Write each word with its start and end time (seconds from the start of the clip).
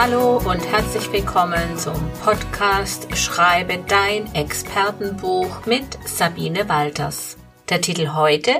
Hallo 0.00 0.36
und 0.36 0.64
herzlich 0.64 1.10
willkommen 1.10 1.76
zum 1.76 1.96
Podcast 2.22 3.08
Schreibe 3.16 3.82
dein 3.88 4.32
Expertenbuch 4.32 5.66
mit 5.66 5.98
Sabine 6.06 6.68
Walters. 6.68 7.36
Der 7.68 7.80
Titel 7.80 8.10
heute 8.14 8.52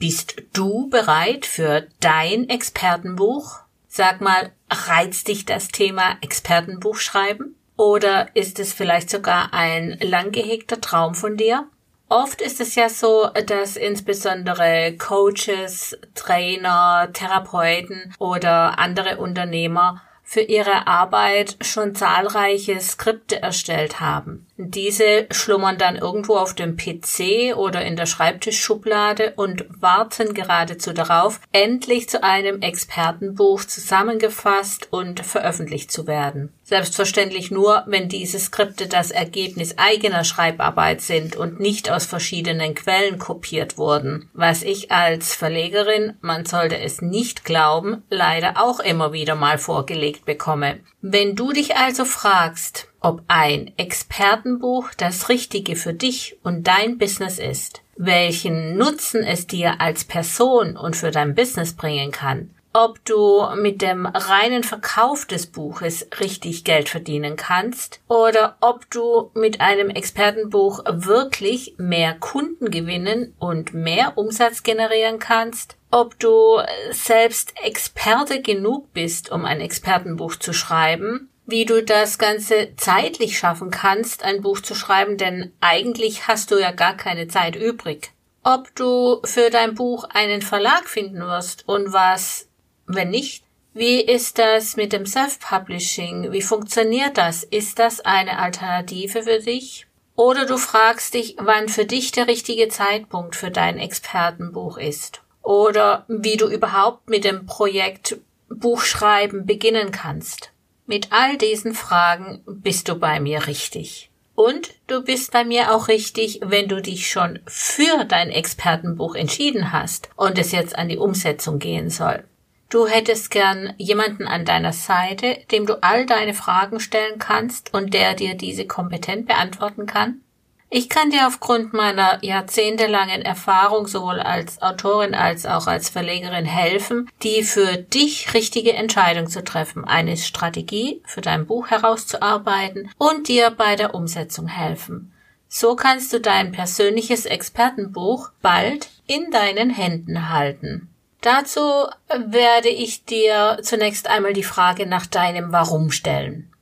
Bist 0.00 0.42
du 0.52 0.90
bereit 0.90 1.46
für 1.46 1.86
dein 2.00 2.48
Expertenbuch? 2.48 3.60
Sag 3.86 4.20
mal, 4.20 4.50
reizt 4.68 5.28
dich 5.28 5.46
das 5.46 5.68
Thema 5.68 6.16
Expertenbuch 6.20 6.96
schreiben? 6.96 7.54
Oder 7.76 8.34
ist 8.34 8.58
es 8.58 8.72
vielleicht 8.72 9.08
sogar 9.08 9.54
ein 9.54 9.96
lang 10.00 10.32
gehegter 10.32 10.80
Traum 10.80 11.14
von 11.14 11.36
dir? 11.36 11.68
Oft 12.08 12.42
ist 12.42 12.60
es 12.60 12.74
ja 12.74 12.88
so, 12.88 13.30
dass 13.46 13.76
insbesondere 13.76 14.96
Coaches, 14.98 15.96
Trainer, 16.16 17.08
Therapeuten 17.12 18.12
oder 18.18 18.80
andere 18.80 19.18
Unternehmer 19.18 20.02
für 20.32 20.40
ihre 20.40 20.86
Arbeit 20.86 21.58
schon 21.60 21.94
zahlreiche 21.94 22.80
Skripte 22.80 23.42
erstellt 23.42 24.00
haben. 24.00 24.46
Diese 24.56 25.26
schlummern 25.30 25.76
dann 25.76 25.96
irgendwo 25.96 26.36
auf 26.36 26.54
dem 26.54 26.78
PC 26.78 27.54
oder 27.54 27.84
in 27.84 27.96
der 27.96 28.06
Schreibtischschublade 28.06 29.34
und 29.36 29.66
warten 29.68 30.32
geradezu 30.32 30.94
darauf, 30.94 31.38
endlich 31.52 32.08
zu 32.08 32.22
einem 32.22 32.62
Expertenbuch 32.62 33.66
zusammengefasst 33.66 34.88
und 34.90 35.20
veröffentlicht 35.20 35.92
zu 35.92 36.06
werden. 36.06 36.50
Selbstverständlich 36.64 37.50
nur, 37.50 37.82
wenn 37.86 38.08
diese 38.08 38.38
Skripte 38.38 38.86
das 38.86 39.10
Ergebnis 39.10 39.78
eigener 39.78 40.22
Schreibarbeit 40.22 41.00
sind 41.00 41.34
und 41.34 41.58
nicht 41.58 41.90
aus 41.90 42.06
verschiedenen 42.06 42.74
Quellen 42.74 43.18
kopiert 43.18 43.78
wurden, 43.78 44.30
was 44.32 44.62
ich 44.62 44.92
als 44.92 45.34
Verlegerin, 45.34 46.14
man 46.20 46.46
sollte 46.46 46.78
es 46.78 47.02
nicht 47.02 47.44
glauben, 47.44 48.04
leider 48.10 48.62
auch 48.62 48.78
immer 48.78 49.12
wieder 49.12 49.34
mal 49.34 49.58
vorgelegt 49.58 50.24
bekomme. 50.24 50.78
Wenn 51.00 51.34
du 51.34 51.52
dich 51.52 51.76
also 51.76 52.04
fragst, 52.04 52.88
ob 53.00 53.22
ein 53.26 53.72
Expertenbuch 53.76 54.90
das 54.96 55.28
Richtige 55.28 55.74
für 55.74 55.92
dich 55.92 56.36
und 56.44 56.68
dein 56.68 56.96
Business 56.96 57.40
ist, 57.40 57.82
welchen 57.96 58.76
Nutzen 58.76 59.24
es 59.24 59.48
dir 59.48 59.80
als 59.80 60.04
Person 60.04 60.76
und 60.76 60.96
für 60.96 61.10
dein 61.10 61.34
Business 61.34 61.74
bringen 61.74 62.12
kann, 62.12 62.50
ob 62.72 63.04
du 63.04 63.46
mit 63.56 63.82
dem 63.82 64.06
reinen 64.06 64.64
Verkauf 64.64 65.26
des 65.26 65.46
Buches 65.46 66.08
richtig 66.20 66.64
Geld 66.64 66.88
verdienen 66.88 67.36
kannst 67.36 68.00
oder 68.08 68.56
ob 68.60 68.90
du 68.90 69.30
mit 69.34 69.60
einem 69.60 69.90
Expertenbuch 69.90 70.84
wirklich 70.86 71.74
mehr 71.78 72.14
Kunden 72.14 72.70
gewinnen 72.70 73.34
und 73.38 73.74
mehr 73.74 74.16
Umsatz 74.16 74.62
generieren 74.62 75.18
kannst, 75.18 75.76
ob 75.90 76.18
du 76.18 76.60
selbst 76.90 77.54
Experte 77.62 78.40
genug 78.40 78.92
bist, 78.92 79.30
um 79.30 79.44
ein 79.44 79.60
Expertenbuch 79.60 80.36
zu 80.36 80.52
schreiben 80.52 81.28
wie 81.44 81.64
du 81.64 81.82
das 81.82 82.18
Ganze 82.18 82.70
zeitlich 82.76 83.38
schaffen 83.38 83.70
kannst, 83.70 84.22
ein 84.22 84.42
Buch 84.42 84.60
zu 84.60 84.74
schreiben, 84.74 85.18
denn 85.18 85.52
eigentlich 85.60 86.28
hast 86.28 86.50
du 86.50 86.58
ja 86.58 86.70
gar 86.70 86.96
keine 86.96 87.28
Zeit 87.28 87.56
übrig. 87.56 88.12
Ob 88.44 88.74
du 88.74 89.20
für 89.24 89.50
dein 89.50 89.74
Buch 89.74 90.04
einen 90.04 90.42
Verlag 90.42 90.88
finden 90.88 91.20
wirst 91.20 91.68
und 91.68 91.92
was, 91.92 92.48
wenn 92.86 93.10
nicht, 93.10 93.44
wie 93.74 94.00
ist 94.00 94.38
das 94.38 94.76
mit 94.76 94.92
dem 94.92 95.06
Self-Publishing? 95.06 96.30
Wie 96.30 96.42
funktioniert 96.42 97.16
das? 97.16 97.42
Ist 97.42 97.78
das 97.78 98.00
eine 98.00 98.38
Alternative 98.38 99.22
für 99.22 99.38
dich? 99.38 99.86
Oder 100.14 100.44
du 100.44 100.58
fragst 100.58 101.14
dich, 101.14 101.36
wann 101.38 101.68
für 101.68 101.86
dich 101.86 102.12
der 102.12 102.28
richtige 102.28 102.68
Zeitpunkt 102.68 103.34
für 103.34 103.50
dein 103.50 103.78
Expertenbuch 103.78 104.76
ist. 104.76 105.22
Oder 105.42 106.04
wie 106.06 106.36
du 106.36 106.48
überhaupt 106.48 107.08
mit 107.08 107.24
dem 107.24 107.46
Projekt 107.46 108.18
Buchschreiben 108.48 109.46
beginnen 109.46 109.90
kannst. 109.90 110.50
Mit 110.86 111.08
all 111.10 111.38
diesen 111.38 111.74
Fragen 111.74 112.42
bist 112.46 112.88
du 112.88 112.96
bei 112.96 113.20
mir 113.20 113.46
richtig. 113.46 114.10
Und 114.34 114.74
du 114.86 115.02
bist 115.02 115.32
bei 115.32 115.44
mir 115.44 115.74
auch 115.74 115.88
richtig, 115.88 116.40
wenn 116.42 116.68
du 116.68 116.82
dich 116.82 117.10
schon 117.10 117.38
für 117.46 118.04
dein 118.04 118.30
Expertenbuch 118.30 119.14
entschieden 119.14 119.72
hast 119.72 120.10
und 120.16 120.38
es 120.38 120.52
jetzt 120.52 120.76
an 120.76 120.88
die 120.88 120.98
Umsetzung 120.98 121.58
gehen 121.58 121.90
soll. 121.90 122.24
Du 122.72 122.86
hättest 122.86 123.30
gern 123.30 123.74
jemanden 123.76 124.26
an 124.26 124.46
deiner 124.46 124.72
Seite, 124.72 125.36
dem 125.50 125.66
du 125.66 125.82
all 125.82 126.06
deine 126.06 126.32
Fragen 126.32 126.80
stellen 126.80 127.18
kannst 127.18 127.74
und 127.74 127.92
der 127.92 128.14
dir 128.14 128.34
diese 128.34 128.66
kompetent 128.66 129.26
beantworten 129.26 129.84
kann? 129.84 130.22
Ich 130.70 130.88
kann 130.88 131.10
dir 131.10 131.26
aufgrund 131.26 131.74
meiner 131.74 132.24
jahrzehntelangen 132.24 133.20
Erfahrung 133.20 133.88
sowohl 133.88 134.20
als 134.20 134.62
Autorin 134.62 135.14
als 135.14 135.44
auch 135.44 135.66
als 135.66 135.90
Verlegerin 135.90 136.46
helfen, 136.46 137.10
die 137.22 137.42
für 137.42 137.76
dich 137.76 138.32
richtige 138.32 138.72
Entscheidung 138.72 139.26
zu 139.26 139.44
treffen, 139.44 139.84
eine 139.84 140.16
Strategie 140.16 141.02
für 141.04 141.20
dein 141.20 141.46
Buch 141.46 141.66
herauszuarbeiten 141.66 142.90
und 142.96 143.28
dir 143.28 143.50
bei 143.50 143.76
der 143.76 143.94
Umsetzung 143.94 144.48
helfen. 144.48 145.12
So 145.46 145.76
kannst 145.76 146.10
du 146.14 146.20
dein 146.20 146.52
persönliches 146.52 147.26
Expertenbuch 147.26 148.30
bald 148.40 148.88
in 149.06 149.30
deinen 149.30 149.68
Händen 149.68 150.30
halten. 150.30 150.88
Dazu 151.22 151.86
werde 152.08 152.68
ich 152.68 153.04
dir 153.04 153.58
zunächst 153.62 154.08
einmal 154.08 154.32
die 154.32 154.42
Frage 154.42 154.86
nach 154.86 155.06
deinem 155.06 155.52
Warum 155.52 155.92
stellen. 155.92 156.52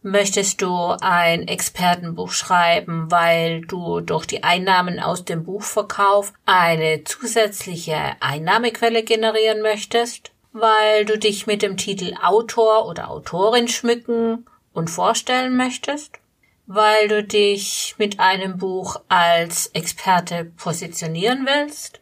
Möchtest 0.00 0.62
du 0.62 0.96
ein 1.02 1.46
Expertenbuch 1.46 2.30
schreiben, 2.30 3.10
weil 3.10 3.60
du 3.60 4.00
durch 4.00 4.24
die 4.24 4.42
Einnahmen 4.42 5.00
aus 5.00 5.26
dem 5.26 5.44
Buchverkauf 5.44 6.32
eine 6.46 7.04
zusätzliche 7.04 8.16
Einnahmequelle 8.20 9.02
generieren 9.02 9.60
möchtest? 9.60 10.30
Weil 10.52 11.04
du 11.04 11.18
dich 11.18 11.46
mit 11.46 11.60
dem 11.60 11.76
Titel 11.76 12.14
Autor 12.22 12.88
oder 12.88 13.10
Autorin 13.10 13.68
schmücken 13.68 14.46
und 14.72 14.88
vorstellen 14.88 15.58
möchtest? 15.58 16.12
Weil 16.66 17.08
du 17.08 17.22
dich 17.22 17.96
mit 17.98 18.18
einem 18.18 18.56
Buch 18.56 18.96
als 19.08 19.66
Experte 19.74 20.46
positionieren 20.56 21.44
willst? 21.44 22.00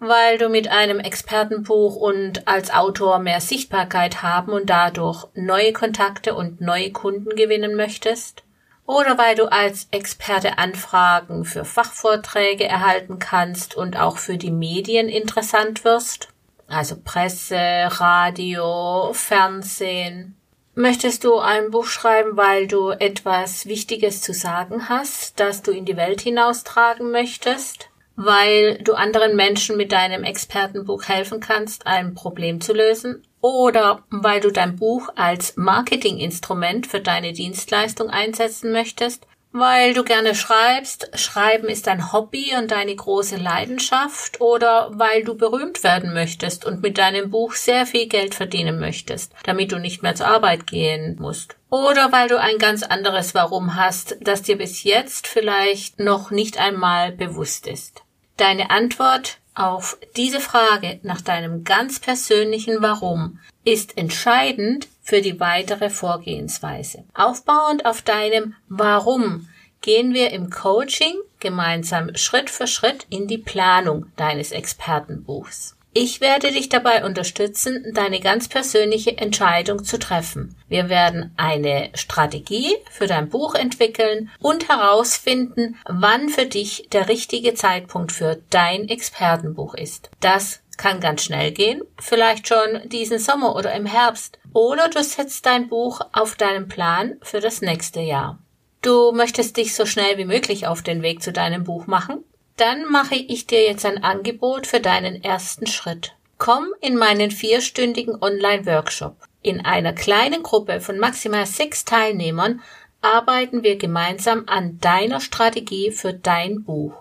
Weil 0.00 0.38
du 0.38 0.48
mit 0.48 0.68
einem 0.68 0.98
Expertenbuch 0.98 1.94
und 1.94 2.48
als 2.48 2.72
Autor 2.72 3.18
mehr 3.18 3.40
Sichtbarkeit 3.40 4.22
haben 4.22 4.52
und 4.52 4.70
dadurch 4.70 5.26
neue 5.34 5.72
Kontakte 5.72 6.34
und 6.34 6.60
neue 6.60 6.90
Kunden 6.90 7.36
gewinnen 7.36 7.76
möchtest? 7.76 8.42
Oder 8.86 9.18
weil 9.18 9.36
du 9.36 9.52
als 9.52 9.86
Experte 9.92 10.58
Anfragen 10.58 11.44
für 11.44 11.64
Fachvorträge 11.64 12.64
erhalten 12.64 13.18
kannst 13.20 13.76
und 13.76 13.96
auch 13.96 14.16
für 14.16 14.38
die 14.38 14.50
Medien 14.50 15.08
interessant 15.08 15.84
wirst? 15.84 16.28
Also 16.66 16.96
Presse, 17.04 17.56
Radio, 17.56 19.12
Fernsehen. 19.12 20.34
Möchtest 20.74 21.24
du 21.24 21.38
ein 21.38 21.70
Buch 21.70 21.86
schreiben, 21.86 22.36
weil 22.36 22.66
du 22.66 22.90
etwas 22.90 23.66
Wichtiges 23.66 24.22
zu 24.22 24.32
sagen 24.32 24.88
hast, 24.88 25.38
das 25.38 25.62
du 25.62 25.72
in 25.72 25.84
die 25.84 25.96
Welt 25.96 26.22
hinaustragen 26.22 27.10
möchtest? 27.10 27.89
Weil 28.22 28.78
du 28.82 28.92
anderen 28.92 29.34
Menschen 29.34 29.78
mit 29.78 29.92
deinem 29.92 30.24
Expertenbuch 30.24 31.04
helfen 31.04 31.40
kannst, 31.40 31.86
ein 31.86 32.14
Problem 32.14 32.60
zu 32.60 32.74
lösen 32.74 33.22
oder 33.40 34.04
weil 34.10 34.40
du 34.40 34.50
dein 34.50 34.76
Buch 34.76 35.08
als 35.16 35.56
Marketinginstrument 35.56 36.86
für 36.86 37.00
deine 37.00 37.32
Dienstleistung 37.32 38.10
einsetzen 38.10 38.72
möchtest 38.72 39.26
weil 39.52 39.94
du 39.94 40.04
gerne 40.04 40.34
schreibst, 40.34 41.10
Schreiben 41.18 41.68
ist 41.68 41.88
dein 41.88 42.12
Hobby 42.12 42.52
und 42.56 42.70
deine 42.70 42.94
große 42.94 43.36
Leidenschaft 43.36 44.40
oder 44.40 44.90
weil 44.92 45.24
du 45.24 45.36
berühmt 45.36 45.82
werden 45.82 46.14
möchtest 46.14 46.64
und 46.64 46.82
mit 46.82 46.98
deinem 46.98 47.30
Buch 47.30 47.54
sehr 47.54 47.84
viel 47.86 48.06
Geld 48.06 48.34
verdienen 48.34 48.78
möchtest, 48.78 49.32
damit 49.42 49.72
du 49.72 49.78
nicht 49.78 50.02
mehr 50.02 50.14
zur 50.14 50.28
Arbeit 50.28 50.66
gehen 50.68 51.16
musst. 51.18 51.56
Oder 51.68 52.12
weil 52.12 52.28
du 52.28 52.38
ein 52.38 52.58
ganz 52.58 52.82
anderes 52.82 53.34
Warum 53.34 53.74
hast, 53.74 54.16
das 54.20 54.42
dir 54.42 54.56
bis 54.56 54.84
jetzt 54.84 55.26
vielleicht 55.26 55.98
noch 55.98 56.30
nicht 56.30 56.60
einmal 56.60 57.12
bewusst 57.12 57.66
ist. 57.66 58.02
Deine 58.40 58.70
Antwort 58.70 59.36
auf 59.54 59.98
diese 60.16 60.40
Frage 60.40 60.98
nach 61.02 61.20
deinem 61.20 61.62
ganz 61.62 62.00
persönlichen 62.00 62.80
Warum 62.80 63.38
ist 63.66 63.98
entscheidend 63.98 64.88
für 65.02 65.20
die 65.20 65.40
weitere 65.40 65.90
Vorgehensweise. 65.90 67.04
Aufbauend 67.12 67.84
auf 67.84 68.00
deinem 68.00 68.54
Warum 68.66 69.46
gehen 69.82 70.14
wir 70.14 70.30
im 70.30 70.48
Coaching 70.48 71.16
gemeinsam 71.38 72.16
Schritt 72.16 72.48
für 72.48 72.66
Schritt 72.66 73.06
in 73.10 73.28
die 73.28 73.36
Planung 73.36 74.06
deines 74.16 74.52
Expertenbuchs. 74.52 75.76
Ich 75.92 76.20
werde 76.20 76.52
dich 76.52 76.68
dabei 76.68 77.04
unterstützen, 77.04 77.92
deine 77.94 78.20
ganz 78.20 78.46
persönliche 78.48 79.18
Entscheidung 79.18 79.82
zu 79.82 79.98
treffen. 79.98 80.54
Wir 80.68 80.88
werden 80.88 81.32
eine 81.36 81.90
Strategie 81.94 82.76
für 82.92 83.08
dein 83.08 83.28
Buch 83.28 83.56
entwickeln 83.56 84.30
und 84.38 84.68
herausfinden, 84.68 85.76
wann 85.88 86.28
für 86.28 86.46
dich 86.46 86.88
der 86.92 87.08
richtige 87.08 87.54
Zeitpunkt 87.54 88.12
für 88.12 88.40
dein 88.50 88.88
Expertenbuch 88.88 89.74
ist. 89.74 90.10
Das 90.20 90.60
kann 90.76 91.00
ganz 91.00 91.24
schnell 91.24 91.50
gehen, 91.50 91.82
vielleicht 91.98 92.46
schon 92.46 92.88
diesen 92.88 93.18
Sommer 93.18 93.56
oder 93.56 93.74
im 93.74 93.84
Herbst. 93.84 94.38
Oder 94.52 94.88
du 94.88 95.02
setzt 95.02 95.44
dein 95.44 95.68
Buch 95.68 96.00
auf 96.12 96.36
deinen 96.36 96.68
Plan 96.68 97.16
für 97.20 97.40
das 97.40 97.62
nächste 97.62 98.00
Jahr. 98.00 98.38
Du 98.80 99.12
möchtest 99.12 99.56
dich 99.56 99.74
so 99.74 99.84
schnell 99.84 100.16
wie 100.18 100.24
möglich 100.24 100.66
auf 100.66 100.82
den 100.82 101.02
Weg 101.02 101.22
zu 101.22 101.32
deinem 101.32 101.64
Buch 101.64 101.86
machen? 101.86 102.24
Dann 102.60 102.84
mache 102.90 103.14
ich 103.14 103.46
dir 103.46 103.62
jetzt 103.62 103.86
ein 103.86 104.04
Angebot 104.04 104.66
für 104.66 104.80
deinen 104.80 105.24
ersten 105.24 105.66
Schritt. 105.66 106.12
Komm 106.36 106.66
in 106.82 106.94
meinen 106.94 107.30
vierstündigen 107.30 108.20
Online-Workshop. 108.20 109.16
In 109.40 109.64
einer 109.64 109.94
kleinen 109.94 110.42
Gruppe 110.42 110.82
von 110.82 110.98
maximal 110.98 111.46
sechs 111.46 111.86
Teilnehmern 111.86 112.60
arbeiten 113.00 113.62
wir 113.62 113.78
gemeinsam 113.78 114.44
an 114.46 114.78
deiner 114.78 115.22
Strategie 115.22 115.90
für 115.90 116.12
dein 116.12 116.62
Buch. 116.62 116.92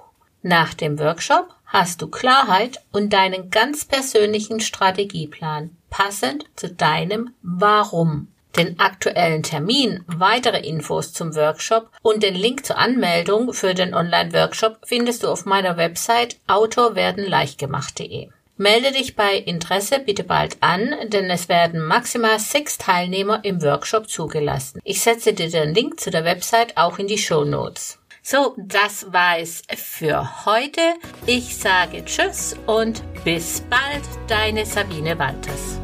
Nach 0.44 0.74
dem 0.74 0.98
Workshop 0.98 1.50
hast 1.66 2.02
du 2.02 2.08
Klarheit 2.08 2.80
und 2.94 3.12
deinen 3.12 3.50
ganz 3.52 3.84
persönlichen 3.84 4.62
Strategieplan, 4.62 5.76
passend 5.90 6.46
zu 6.56 6.70
deinem 6.70 7.34
Warum. 7.42 8.30
Den 8.56 8.80
aktuellen 8.80 9.44
Termin, 9.44 10.04
weitere 10.08 10.60
Infos 10.60 11.14
zum 11.14 11.36
Workshop 11.36 11.90
und 12.02 12.24
den 12.24 12.36
Link 12.36 12.66
zur 12.66 12.78
Anmeldung 12.78 13.54
für 13.54 13.74
den 13.74 13.94
Online-Workshop 13.94 14.80
findest 14.86 15.24
du 15.24 15.28
auf 15.28 15.46
meiner 15.46 15.78
Website 15.78 16.38
autorwerdenleichtgemacht.de. 16.48 18.30
Melde 18.58 18.92
dich 18.92 19.16
bei 19.16 19.36
Interesse 19.36 20.00
bitte 20.00 20.26
bald 20.26 20.58
an, 20.60 20.94
denn 21.08 21.30
es 21.30 21.48
werden 21.48 21.80
maximal 21.80 22.40
sechs 22.40 22.78
Teilnehmer 22.78 23.40
im 23.46 23.62
Workshop 23.62 24.10
zugelassen. 24.10 24.82
Ich 24.84 25.00
setze 25.00 25.32
dir 25.32 25.50
den 25.50 25.74
Link 25.74 26.00
zu 26.00 26.12
der 26.12 26.26
Website 26.26 26.76
auch 26.76 27.00
in 27.00 27.08
die 27.08 27.18
Show 27.18 27.46
Notes. 27.46 28.00
So, 28.22 28.56
das 28.58 29.14
war 29.14 29.40
es 29.40 29.62
für 29.78 30.46
heute. 30.46 30.82
Ich 31.26 31.56
sage 31.56 32.04
Tschüss 32.04 32.56
und 32.66 33.02
bis 33.24 33.62
bald, 33.70 34.04
deine 34.28 34.66
Sabine 34.66 35.18
Walters. 35.18 35.80